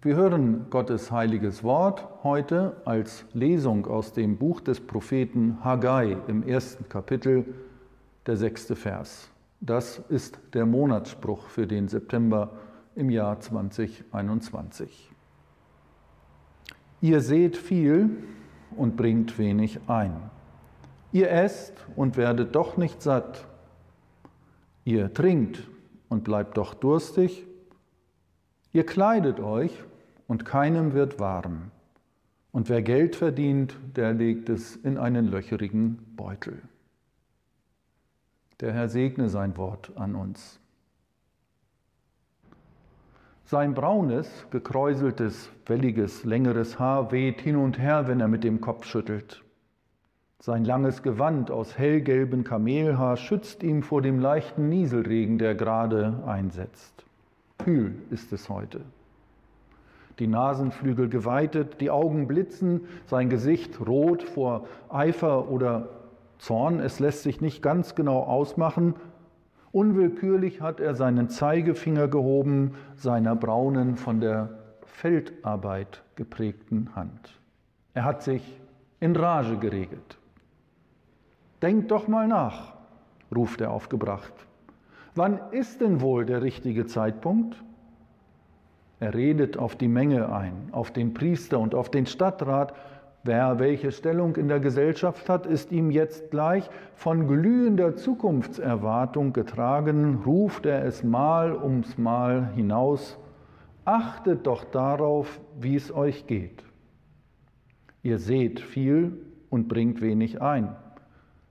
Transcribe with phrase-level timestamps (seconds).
[0.00, 6.46] Wir hören Gottes heiliges Wort heute als Lesung aus dem Buch des Propheten Haggai im
[6.46, 7.44] ersten Kapitel,
[8.24, 9.28] der sechste Vers.
[9.60, 12.52] Das ist der Monatsspruch für den September
[12.94, 15.10] im Jahr 2021.
[17.00, 18.22] Ihr seht viel
[18.76, 20.14] und bringt wenig ein.
[21.10, 23.48] Ihr esst und werdet doch nicht satt.
[24.84, 25.66] Ihr trinkt
[26.08, 27.44] und bleibt doch durstig.
[28.72, 29.72] Ihr kleidet euch
[30.28, 31.72] und keinem wird warm.
[32.52, 36.62] Und wer Geld verdient, der legt es in einen löcherigen Beutel.
[38.60, 40.60] Der Herr segne sein Wort an uns.
[43.44, 48.84] Sein braunes, gekräuseltes, welliges, längeres Haar weht hin und her, wenn er mit dem Kopf
[48.84, 49.42] schüttelt.
[50.40, 57.04] Sein langes Gewand aus hellgelbem Kamelhaar schützt ihn vor dem leichten Nieselregen, der gerade einsetzt.
[57.58, 58.84] Kühl ist es heute
[60.18, 65.88] die Nasenflügel geweitet, die Augen blitzen, sein Gesicht rot vor Eifer oder
[66.38, 66.80] Zorn.
[66.80, 68.94] Es lässt sich nicht ganz genau ausmachen.
[69.72, 74.50] Unwillkürlich hat er seinen Zeigefinger gehoben, seiner braunen, von der
[74.86, 77.38] Feldarbeit geprägten Hand.
[77.94, 78.42] Er hat sich
[79.00, 80.18] in Rage geregelt.
[81.62, 82.74] Denkt doch mal nach,
[83.34, 84.32] ruft er aufgebracht.
[85.14, 87.62] Wann ist denn wohl der richtige Zeitpunkt?
[89.00, 92.74] Er redet auf die Menge ein, auf den Priester und auf den Stadtrat.
[93.22, 100.22] Wer welche Stellung in der Gesellschaft hat, ist ihm jetzt gleich von glühender Zukunftserwartung getragen,
[100.24, 103.18] ruft er es Mal ums Mal hinaus.
[103.84, 106.64] Achtet doch darauf, wie es euch geht.
[108.02, 109.12] Ihr seht viel
[109.50, 110.74] und bringt wenig ein.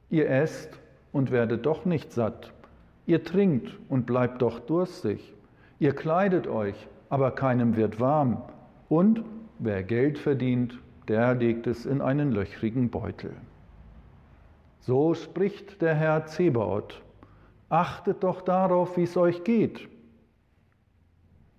[0.10, 0.80] Ihr esst
[1.12, 2.54] und werdet doch nicht satt.
[3.06, 5.34] Ihr trinkt und bleibt doch durstig.
[5.80, 8.42] Ihr kleidet euch aber keinem wird warm.
[8.90, 9.24] Und
[9.60, 13.34] wer Geld verdient, der legt es in einen löchrigen Beutel.
[14.80, 17.02] So spricht der Herr Zebaoth.
[17.70, 19.90] Achtet doch darauf, wie es euch geht.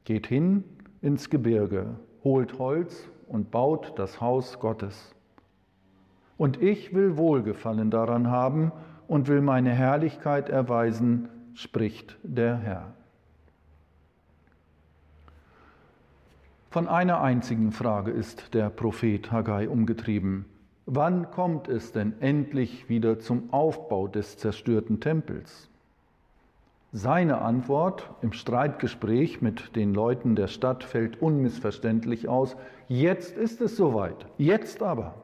[0.05, 0.65] Geht hin
[1.03, 5.15] ins Gebirge, holt Holz und baut das Haus Gottes.
[6.39, 8.73] Und ich will Wohlgefallen daran haben
[9.07, 12.95] und will meine Herrlichkeit erweisen, spricht der Herr.
[16.71, 20.45] Von einer einzigen Frage ist der Prophet Haggai umgetrieben.
[20.85, 25.71] Wann kommt es denn endlich wieder zum Aufbau des zerstörten Tempels?
[26.93, 32.55] Seine Antwort im Streitgespräch mit den Leuten der Stadt fällt unmissverständlich aus.
[32.87, 34.27] Jetzt ist es soweit.
[34.37, 35.15] Jetzt aber.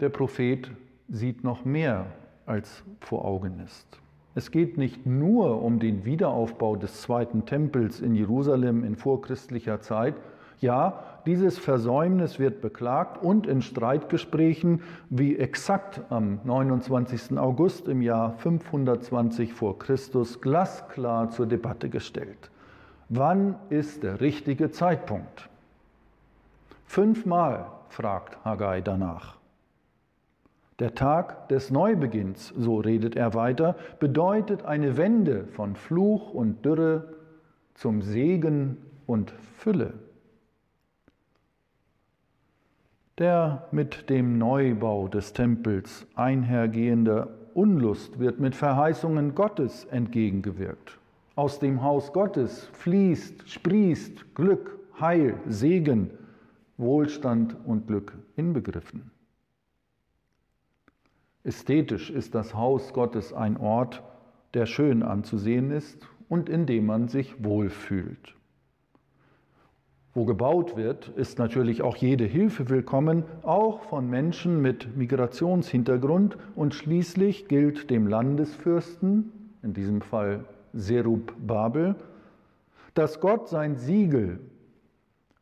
[0.00, 0.70] Der Prophet
[1.10, 2.06] sieht noch mehr,
[2.46, 3.99] als vor Augen ist.
[4.34, 10.14] Es geht nicht nur um den Wiederaufbau des zweiten Tempels in Jerusalem in vorchristlicher Zeit.
[10.60, 17.38] Ja, dieses Versäumnis wird beklagt und in Streitgesprächen wie exakt am 29.
[17.38, 22.50] August im Jahr 520 vor Christus glasklar zur Debatte gestellt.
[23.08, 25.48] Wann ist der richtige Zeitpunkt?
[26.86, 29.39] Fünfmal fragt Haggai danach.
[30.80, 37.16] Der Tag des Neubeginns, so redet er weiter, bedeutet eine Wende von Fluch und Dürre
[37.74, 39.92] zum Segen und Fülle.
[43.18, 50.98] Der mit dem Neubau des Tempels einhergehende Unlust wird mit Verheißungen Gottes entgegengewirkt.
[51.36, 56.10] Aus dem Haus Gottes fließt, sprießt Glück, Heil, Segen,
[56.78, 59.09] Wohlstand und Glück inbegriffen.
[61.42, 64.02] Ästhetisch ist das Haus Gottes ein Ort,
[64.54, 68.34] der schön anzusehen ist und in dem man sich wohlfühlt.
[70.12, 76.74] Wo gebaut wird, ist natürlich auch jede Hilfe willkommen, auch von Menschen mit Migrationshintergrund und
[76.74, 79.32] schließlich gilt dem Landesfürsten,
[79.62, 81.94] in diesem Fall Serub Babel,
[82.94, 84.40] dass Gott sein Siegel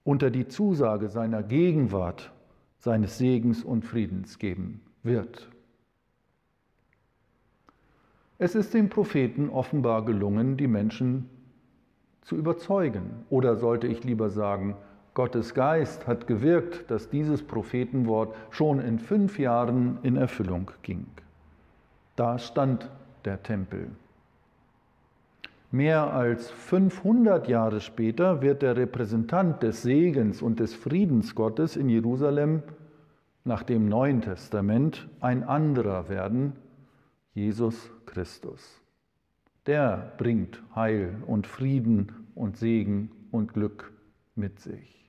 [0.04, 2.30] unter die Zusage seiner Gegenwart,
[2.78, 5.48] seines Segens und Friedens geben wird..
[8.38, 11.29] Es ist dem Propheten offenbar gelungen, die Menschen
[12.23, 13.25] zu überzeugen?
[13.31, 14.76] Oder sollte ich lieber sagen,
[15.14, 21.06] Gottes Geist hat gewirkt, dass dieses Prophetenwort schon in fünf Jahren in Erfüllung ging.
[22.14, 22.88] Da stand
[23.25, 23.88] der Tempel.
[25.70, 31.88] Mehr als 500 Jahre später wird der Repräsentant des Segens und des Friedens Gottes in
[31.88, 32.62] Jerusalem
[33.44, 36.52] nach dem Neuen Testament ein anderer werden,
[37.38, 38.81] Jesus Christus.
[39.67, 43.93] Der bringt Heil und Frieden und Segen und Glück
[44.35, 45.08] mit sich.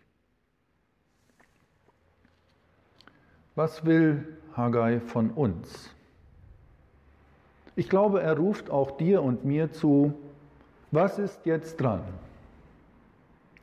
[3.56, 5.90] Was will Haggai von uns?
[7.76, 10.14] Ich glaube, er ruft auch dir und mir zu,
[10.92, 12.04] was ist jetzt dran?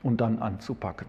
[0.03, 1.07] Und dann anzupacken.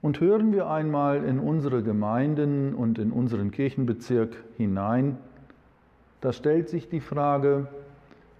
[0.00, 5.18] Und hören wir einmal in unsere Gemeinden und in unseren Kirchenbezirk hinein,
[6.20, 7.68] da stellt sich die Frage,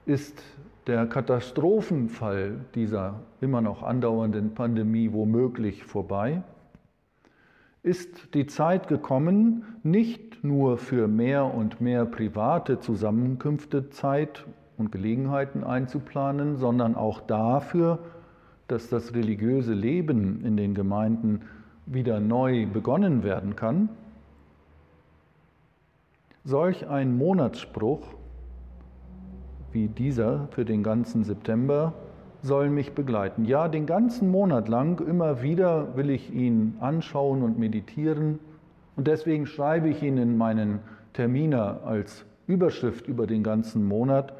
[0.06, 0.42] ist
[0.86, 6.42] der Katastrophenfall dieser immer noch andauernden Pandemie womöglich vorbei?
[7.82, 14.44] Ist die Zeit gekommen, nicht nur für mehr und mehr private Zusammenkünfte Zeit
[14.76, 17.98] und Gelegenheiten einzuplanen, sondern auch dafür,
[18.68, 21.42] dass das religiöse Leben in den Gemeinden
[21.86, 23.88] wieder neu begonnen werden kann.
[26.44, 28.00] Solch ein Monatsspruch
[29.72, 31.92] wie dieser für den ganzen September
[32.42, 33.44] soll mich begleiten.
[33.44, 38.38] Ja, den ganzen Monat lang, immer wieder will ich ihn anschauen und meditieren.
[38.96, 40.80] Und deswegen schreibe ich ihn in meinen
[41.12, 44.32] Terminer als Überschrift über den ganzen Monat,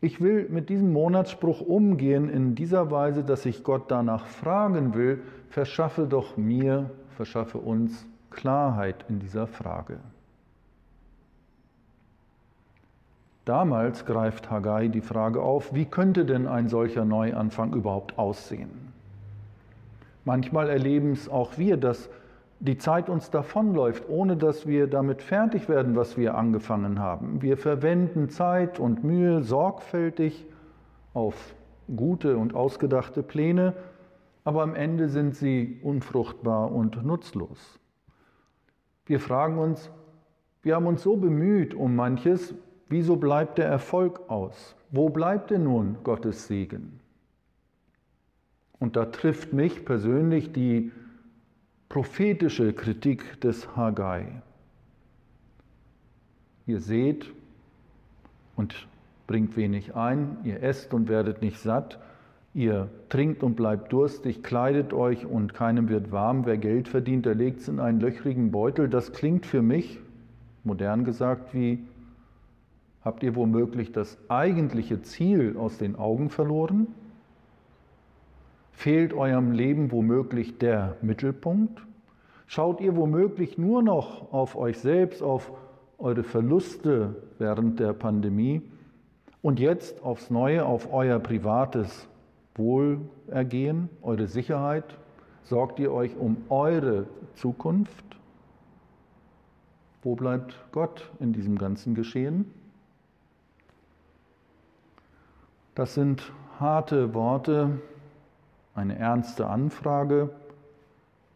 [0.00, 5.22] ich will mit diesem Monatsspruch umgehen in dieser Weise, dass ich Gott danach fragen will,
[5.48, 9.98] verschaffe doch mir, verschaffe uns Klarheit in dieser Frage.
[13.48, 18.92] Damals greift Haggai die Frage auf, wie könnte denn ein solcher Neuanfang überhaupt aussehen?
[20.26, 22.10] Manchmal erleben es auch wir, dass
[22.60, 27.40] die Zeit uns davonläuft, ohne dass wir damit fertig werden, was wir angefangen haben.
[27.40, 30.44] Wir verwenden Zeit und Mühe sorgfältig
[31.14, 31.54] auf
[31.96, 33.72] gute und ausgedachte Pläne,
[34.44, 37.80] aber am Ende sind sie unfruchtbar und nutzlos.
[39.06, 39.90] Wir fragen uns,
[40.60, 42.54] wir haben uns so bemüht um manches,
[42.88, 44.76] wieso bleibt der Erfolg aus?
[44.90, 47.00] Wo bleibt denn nun Gottes Segen?
[48.78, 50.92] Und da trifft mich persönlich die
[51.88, 54.42] prophetische Kritik des Haggai.
[56.66, 57.32] Ihr seht
[58.56, 58.86] und
[59.26, 61.98] bringt wenig ein, ihr esst und werdet nicht satt,
[62.54, 66.44] ihr trinkt und bleibt durstig, kleidet euch und keinem wird warm.
[66.46, 68.88] Wer Geld verdient, der legt es in einen löchrigen Beutel.
[68.88, 69.98] Das klingt für mich,
[70.64, 71.78] modern gesagt, wie
[73.08, 76.88] habt ihr womöglich das eigentliche Ziel aus den Augen verloren?
[78.72, 81.80] Fehlt eurem Leben womöglich der Mittelpunkt?
[82.46, 85.50] Schaut ihr womöglich nur noch auf euch selbst, auf
[85.96, 88.60] eure Verluste während der Pandemie
[89.40, 92.06] und jetzt aufs Neue auf euer privates
[92.56, 94.84] Wohlergehen, eure Sicherheit?
[95.44, 97.06] Sorgt ihr euch um eure
[97.36, 98.04] Zukunft?
[100.02, 102.52] Wo bleibt Gott in diesem ganzen Geschehen?
[105.78, 107.78] Das sind harte Worte,
[108.74, 110.30] eine ernste Anfrage.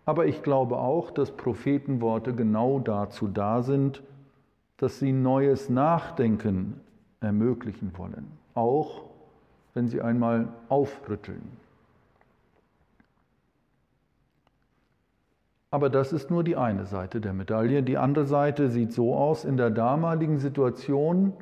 [0.04, 4.02] Aber ich glaube auch, dass Prophetenworte genau dazu da sind,
[4.78, 6.80] dass sie neues Nachdenken
[7.20, 9.04] ermöglichen wollen, auch
[9.74, 11.56] wenn sie einmal aufrütteln.
[15.70, 17.84] Aber das ist nur die eine Seite der Medaille.
[17.84, 21.32] Die andere Seite sieht so aus, in der damaligen Situation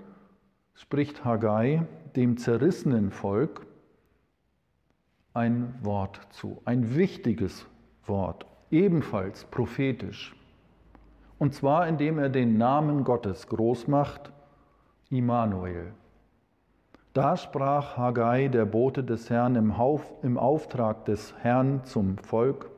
[0.74, 1.86] spricht Haggai
[2.16, 3.66] dem zerrissenen Volk
[5.34, 7.66] ein Wort zu, ein wichtiges
[8.04, 10.34] Wort, ebenfalls prophetisch.
[11.38, 14.32] Und zwar indem er den Namen Gottes groß macht,
[15.08, 15.92] Immanuel.
[17.12, 19.74] Da sprach Haggai, der Bote des Herrn, im,
[20.22, 22.70] im Auftrag des Herrn zum Volk,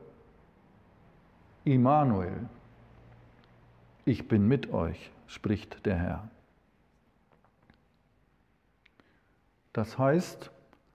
[1.65, 2.49] Immanuel,
[4.05, 6.29] ich bin mit euch, spricht der Herr.
[9.73, 10.51] Das heißt,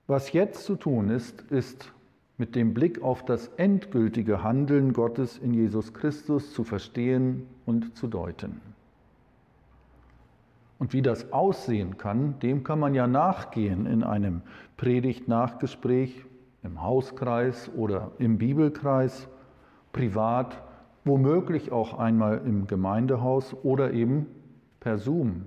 [0.07, 1.93] was jetzt zu tun ist, ist
[2.39, 8.07] mit dem Blick auf das endgültige Handeln Gottes in Jesus Christus zu verstehen und zu
[8.07, 8.61] deuten.
[10.79, 14.43] Und wie das aussehen kann, dem kann man ja nachgehen in einem
[14.77, 16.25] Predigt-Nachgespräch,
[16.63, 19.29] im Hauskreis oder im Bibelkreis,
[19.93, 20.63] privat,
[21.05, 24.27] womöglich auch einmal im Gemeindehaus oder eben
[24.79, 25.47] per Zoom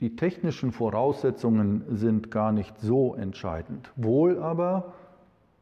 [0.00, 3.92] Die technischen Voraussetzungen sind gar nicht so entscheidend.
[3.96, 4.94] Wohl aber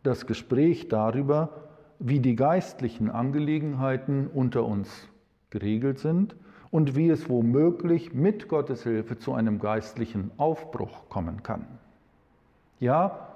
[0.03, 1.51] das Gespräch darüber,
[1.99, 5.09] wie die geistlichen Angelegenheiten unter uns
[5.51, 6.35] geregelt sind
[6.71, 11.67] und wie es womöglich mit Gottes Hilfe zu einem geistlichen Aufbruch kommen kann.
[12.79, 13.29] Ja,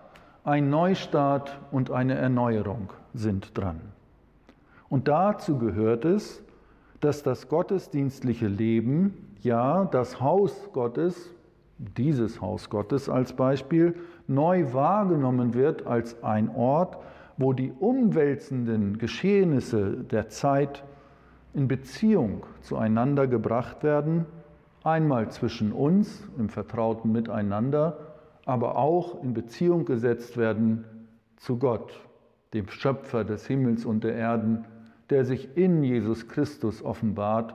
[0.44, 3.80] ein Neustart und eine Erneuerung sind dran.
[4.88, 6.42] Und dazu gehört es,
[7.00, 11.30] dass das gottesdienstliche Leben, ja, das Haus Gottes,
[11.78, 13.94] dieses Haus Gottes als Beispiel,
[14.26, 16.96] neu wahrgenommen wird als ein Ort,
[17.36, 20.82] wo die umwälzenden Geschehnisse der Zeit
[21.52, 24.26] in Beziehung zueinander gebracht werden,
[24.82, 27.98] einmal zwischen uns im vertrauten Miteinander,
[28.46, 30.84] aber auch in Beziehung gesetzt werden
[31.36, 31.92] zu Gott,
[32.52, 34.64] dem Schöpfer des Himmels und der Erden,
[35.10, 37.54] der sich in Jesus Christus offenbart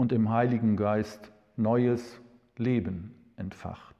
[0.00, 2.22] und im Heiligen Geist neues
[2.56, 3.94] Leben entfacht.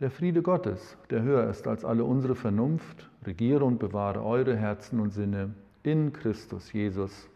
[0.00, 4.98] Der Friede Gottes, der höher ist als alle unsere Vernunft, regiere und bewahre eure Herzen
[4.98, 7.28] und Sinne in Christus Jesus.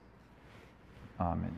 [1.18, 1.54] Amen.